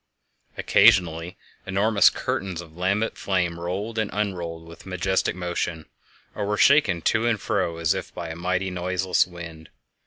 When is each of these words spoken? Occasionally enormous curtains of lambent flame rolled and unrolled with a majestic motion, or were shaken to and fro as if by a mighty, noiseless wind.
Occasionally 0.57 1.37
enormous 1.67 2.09
curtains 2.09 2.59
of 2.59 2.75
lambent 2.75 3.19
flame 3.19 3.59
rolled 3.59 3.99
and 3.99 4.09
unrolled 4.11 4.67
with 4.67 4.83
a 4.87 4.89
majestic 4.89 5.35
motion, 5.35 5.85
or 6.33 6.43
were 6.47 6.57
shaken 6.57 7.03
to 7.03 7.27
and 7.27 7.39
fro 7.39 7.77
as 7.77 7.93
if 7.93 8.11
by 8.11 8.29
a 8.29 8.35
mighty, 8.35 8.71
noiseless 8.71 9.27
wind. 9.27 9.69